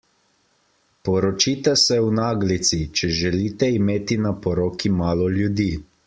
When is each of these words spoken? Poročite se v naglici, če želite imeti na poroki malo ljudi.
Poročite 1.07 1.73
se 1.81 1.97
v 2.05 2.15
naglici, 2.19 2.79
če 2.99 3.09
želite 3.17 3.69
imeti 3.77 4.17
na 4.23 4.31
poroki 4.47 4.93
malo 5.03 5.29
ljudi. 5.35 5.69